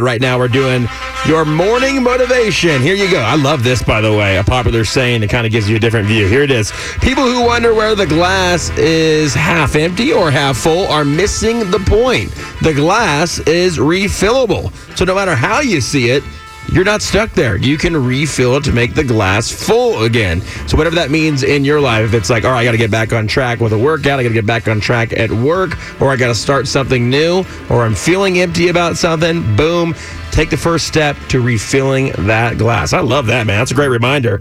Right 0.00 0.20
now, 0.20 0.38
we're 0.38 0.46
doing 0.46 0.86
your 1.26 1.44
morning 1.44 2.04
motivation. 2.04 2.80
Here 2.80 2.94
you 2.94 3.10
go. 3.10 3.18
I 3.18 3.34
love 3.34 3.64
this, 3.64 3.82
by 3.82 4.00
the 4.00 4.12
way, 4.12 4.36
a 4.36 4.44
popular 4.44 4.84
saying 4.84 5.22
that 5.22 5.28
kind 5.28 5.44
of 5.44 5.50
gives 5.50 5.68
you 5.68 5.74
a 5.74 5.80
different 5.80 6.06
view. 6.06 6.28
Here 6.28 6.44
it 6.44 6.52
is. 6.52 6.70
People 7.00 7.24
who 7.24 7.44
wonder 7.44 7.74
where 7.74 7.96
the 7.96 8.06
glass 8.06 8.70
is 8.78 9.34
half 9.34 9.74
empty 9.74 10.12
or 10.12 10.30
half 10.30 10.56
full 10.56 10.86
are 10.86 11.04
missing 11.04 11.68
the 11.72 11.80
point. 11.80 12.30
The 12.62 12.74
glass 12.74 13.40
is 13.40 13.78
refillable. 13.78 14.72
So, 14.96 15.04
no 15.04 15.16
matter 15.16 15.34
how 15.34 15.62
you 15.62 15.80
see 15.80 16.10
it, 16.10 16.22
you're 16.70 16.84
not 16.84 17.02
stuck 17.02 17.30
there. 17.32 17.56
You 17.56 17.78
can 17.78 17.96
refill 17.96 18.56
it 18.56 18.64
to 18.64 18.72
make 18.72 18.94
the 18.94 19.04
glass 19.04 19.50
full 19.50 20.02
again. 20.02 20.42
So, 20.68 20.76
whatever 20.76 20.96
that 20.96 21.10
means 21.10 21.42
in 21.42 21.64
your 21.64 21.80
life, 21.80 22.04
if 22.04 22.14
it's 22.14 22.30
like, 22.30 22.44
all 22.44 22.52
right, 22.52 22.60
I 22.60 22.64
got 22.64 22.72
to 22.72 22.78
get 22.78 22.90
back 22.90 23.12
on 23.12 23.26
track 23.26 23.60
with 23.60 23.72
a 23.72 23.78
workout, 23.78 24.20
I 24.20 24.22
got 24.22 24.28
to 24.28 24.34
get 24.34 24.46
back 24.46 24.68
on 24.68 24.80
track 24.80 25.12
at 25.12 25.30
work, 25.30 25.78
or 26.00 26.10
I 26.10 26.16
got 26.16 26.28
to 26.28 26.34
start 26.34 26.68
something 26.68 27.08
new, 27.08 27.44
or 27.70 27.82
I'm 27.82 27.94
feeling 27.94 28.38
empty 28.40 28.68
about 28.68 28.96
something, 28.96 29.56
boom, 29.56 29.94
take 30.30 30.50
the 30.50 30.56
first 30.56 30.86
step 30.86 31.16
to 31.28 31.40
refilling 31.40 32.12
that 32.26 32.58
glass. 32.58 32.92
I 32.92 33.00
love 33.00 33.26
that, 33.26 33.46
man. 33.46 33.58
That's 33.58 33.70
a 33.70 33.74
great 33.74 33.88
reminder. 33.88 34.36